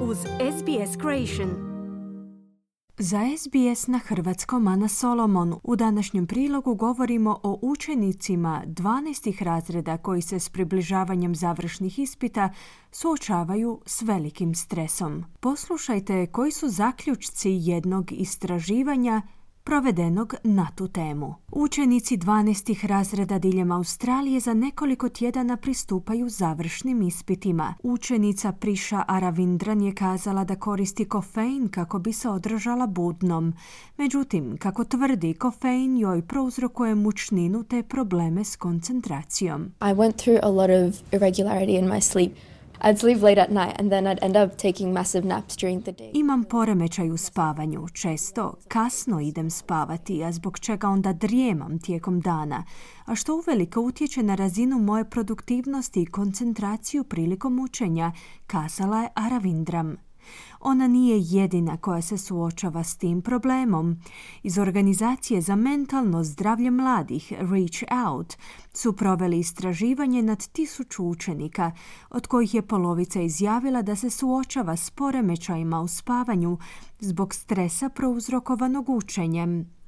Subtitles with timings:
[0.00, 1.50] uz SBS Creation.
[2.98, 9.44] Za SBS na hrvatskom Ana Solomon u današnjem prilogu govorimo o učenicima 12.
[9.44, 12.50] razreda koji se s približavanjem završnih ispita
[12.92, 15.24] suočavaju s velikim stresom.
[15.40, 19.22] Poslušajte koji su zaključci jednog istraživanja
[19.68, 21.34] provedenog na tu temu.
[21.52, 22.86] Učenici 12.
[22.86, 27.74] razreda diljem Australije za nekoliko tjedana pristupaju završnim ispitima.
[27.82, 33.54] Učenica Priša Aravindran je kazala da koristi kofein kako bi se održala budnom.
[33.96, 39.62] Međutim, kako tvrdi, kofein joj prouzrokuje mučninu te probleme s koncentracijom.
[39.80, 42.32] I went through a lot of irregularity in my sleep.
[42.82, 45.92] I'd sleep late at night and then I'd end up taking massive naps during the
[45.92, 46.10] day.
[46.14, 47.88] Imam poremećaj u spavanju.
[47.88, 52.64] Često kasno idem spavati, a zbog čega onda drijemam tijekom dana,
[53.04, 58.12] a što uveliko utječe na razinu moje produktivnosti i koncentraciju prilikom učenja,
[58.46, 60.07] kazala je Aravindram.
[60.60, 63.96] Ona nije jedina koja se suočava s tim problemom.
[64.42, 68.36] Iz Organizacije za mentalno zdravlje mladih Reach Out
[68.72, 71.72] su proveli istraživanje nad tisuću učenika,
[72.10, 76.58] od kojih je polovica izjavila da se suočava s poremećajima u spavanju
[77.00, 79.78] zbog stresa prouzrokovanog učenjem.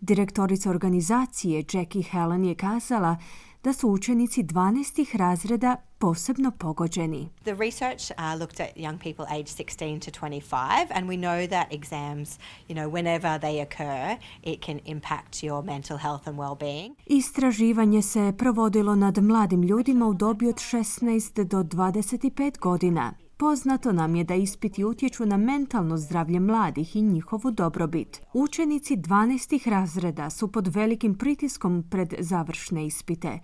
[0.00, 3.16] Direktorica organizacije Jackie Helen je kazala
[3.64, 5.16] da su učenici 12.
[5.16, 7.28] razreda posebno pogođeni.
[7.44, 11.66] The research uh, looked at young people aged 16 to 25 and we know that
[11.72, 16.94] exams, you know, whenever they occur, it can impact your mental health and well-being.
[17.06, 23.27] Istraživanje se provodilo nad mladim ljudima u dobi od 16 do 25 godina.
[23.40, 28.20] Poznato nam je da ispiti utječu na mentalno zdravlje mladih i njihovu dobrobit.
[28.32, 29.70] Učenici 12.
[29.70, 33.38] razreda su pod velikim pritiskom pred završne ispite.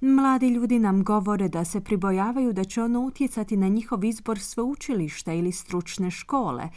[0.00, 5.32] Mladi ljudi nam govore da se pribojavaju da će ono utjecati na njihov izbor sveučilišta
[5.32, 6.68] ili stručne škole,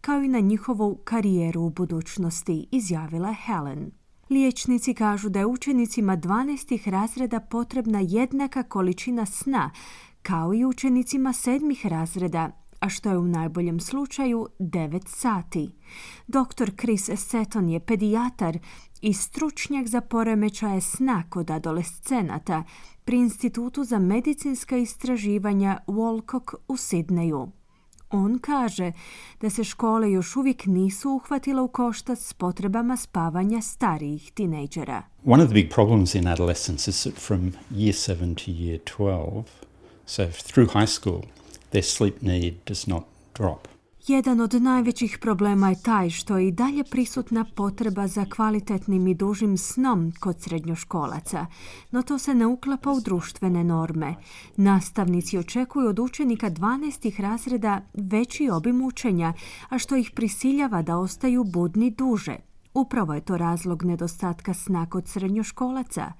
[0.00, 3.90] kao i na njihovu karijeru u budućnosti, izjavila Helen.
[4.30, 6.90] Liječnici kažu da je učenicima 12.
[6.90, 9.70] razreda potrebna jednaka količina sna
[10.22, 12.50] kao i učenicima sedmih razreda,
[12.80, 15.70] a što je u najboljem slučaju 9 sati.
[16.26, 16.70] Dr.
[16.80, 18.58] Chris Seton je pedijatar
[19.00, 22.64] i stručnjak za poremećaje sna kod adolescenata
[23.04, 27.48] pri Institutu za medicinska istraživanja Wolcock u Sidneju.
[28.10, 28.92] On kaže
[29.40, 35.02] da se škole još uvijek nisu uhvatile u koštac s potrebama spavanja starijih tinejdžera.
[35.24, 39.42] One of the big problems in adolescence is from year 7 to year 12
[40.16, 41.22] Through high school,
[41.70, 43.68] their sleep need does not drop.
[44.06, 49.14] Jedan od najvećih problema je taj što je i dalje prisutna potreba za kvalitetnim i
[49.14, 51.46] dužim snom kod srednjoškolaca,
[51.90, 54.14] no to se ne uklapa u društvene norme.
[54.56, 57.20] Nastavnici očekuju od učenika 12.
[57.20, 59.32] razreda veći obim učenja,
[59.68, 62.36] a što ih prisiljava da ostaju budni duže,
[62.74, 66.12] Upravo je to razlog nedostatka sna kod srednjoškolaca.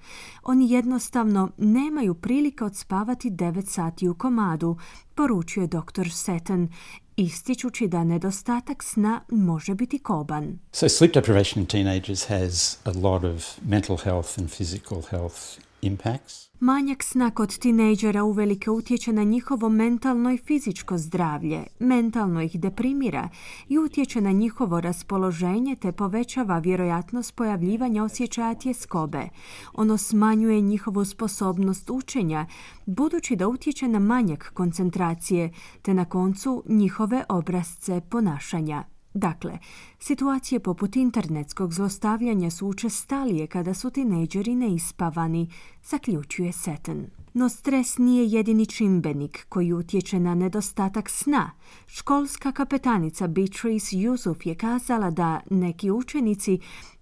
[0.43, 4.77] Oni jednostavno nemaju prilike odspavati 9 sati u komadu,
[5.15, 6.11] poručuje dr.
[6.13, 6.69] Seton,
[7.17, 10.59] ističući da nedostatak sna može biti koban.
[10.73, 16.51] So sleep deprivation in teenagers has a lot of mental health and physical health impacts.
[16.61, 23.29] Manjak sna kod tinejdžera uvelike utječe na njihovo mentalno i fizičko zdravlje, mentalno ih deprimira
[23.69, 29.29] i utječe na njihovo raspoloženje te povećava vjerojatnost pojavljivanja osjećaja tjeskobe.
[29.75, 32.47] Ono smanjuje njihovu sposobnost učenja,
[32.87, 38.92] budući da utječe na manjak koncentracije te na koncu njihove obrazce ponašanja.
[39.15, 39.59] Dakle,
[39.99, 45.51] situacije poput internetskog zlostavljanja su učestalije kada su tinejdžeri neispavani,
[45.85, 47.07] zaključuje Seton.
[47.35, 51.51] No stres nije jedini čimbenik koji utječe na nedostatak sna.
[51.87, 56.59] Školska kapetanica Beatrice Yusuf je kazala da neki učenici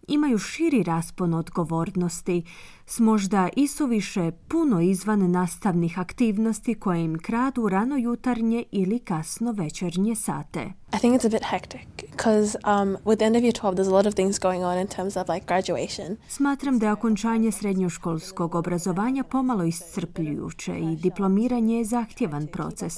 [0.08, 2.42] imaju širi raspon odgovornosti
[2.90, 10.14] s možda isuviše puno izvan nastavnih aktivnosti koje im kradu rano jutarnje ili kasno večernje
[10.14, 10.72] sate.
[10.92, 13.88] I think it's a bit hectic because um, with the end of year 12 there's
[13.88, 16.16] a lot of things going on in terms of like graduation.
[16.28, 22.94] Smatram da je okončanje srednjoškolskog obrazovanja pomalo iscrpljujuće i diplomiranje je zahtjevan proces.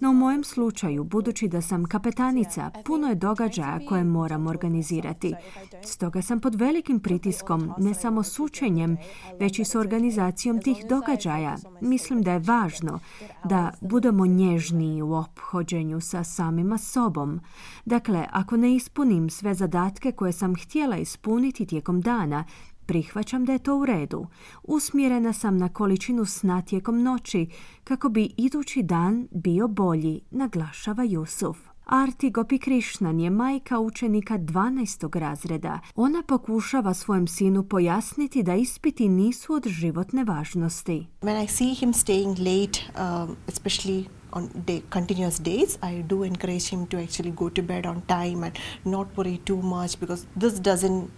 [0.00, 5.34] No u mojem slučaju, budući da sam kapetanica, puno je događaja koje moram organizirati.
[5.82, 8.96] Stoga sam pod velikim pritiskom, ne samo s učenjem,
[9.40, 11.56] već i s organizacijom tih događaja.
[11.80, 12.98] Mislim da je važno
[13.44, 17.40] da budemo nježniji u ophođenju sa samima sobom.
[17.84, 22.44] Dakle, ako ne ispunim sve zadatke koje sam htjela ispuniti tijekom dana,
[22.86, 24.26] Prihvaćam da je to u redu.
[24.62, 27.46] Usmjerena sam na količinu sna tijekom noći
[27.84, 31.73] kako bi idući dan bio bolji, naglašava Jusuf.
[31.84, 35.18] Arti Gopi Krishnan je majka učenika 12.
[35.18, 35.80] razreda.
[35.94, 41.06] Ona pokušava svojem sinu pojasniti da ispiti nisu od životne važnosti.
[41.20, 46.68] When I see him staying late, um, especially on day, continuous days, I do encourage
[46.70, 50.60] him to actually go to bed on time and not worry too much because this
[50.60, 51.08] doesn't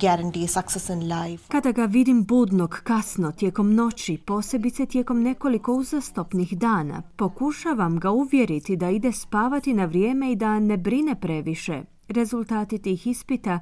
[0.00, 1.44] guarantee success in life.
[1.48, 8.76] Kada ga vidim budnog kasno tijekom noći, posebice tijekom nekoliko uzastopnih dana, pokušavam ga uvjeriti
[8.76, 11.82] da ide spavati na vrijeme i da ne brine previše.
[12.08, 13.60] Rezultati tih ispita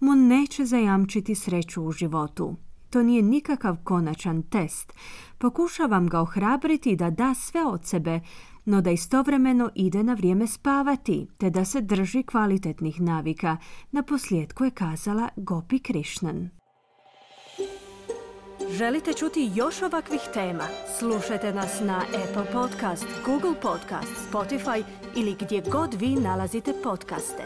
[0.00, 2.56] mu neće zajamčiti sreću u životu.
[2.90, 4.92] To nije nikakav konačan test.
[5.38, 8.20] Pokušavam ga ohrabriti da da sve od sebe,
[8.66, 13.56] no da istovremeno ide na vrijeme spavati, te da se drži kvalitetnih navika,
[13.90, 16.50] na posljedku je kazala Gopi Krishnan.
[18.70, 20.64] Želite čuti još ovakvih tema?
[20.98, 24.82] Slušajte nas na Apple Podcast, Google Podcast, Spotify
[25.16, 27.42] ili gdje god vi nalazite podcaste.